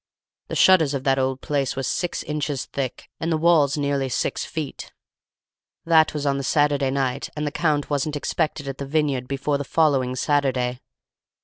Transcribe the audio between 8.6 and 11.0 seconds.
at the vineyard before the following Saturday.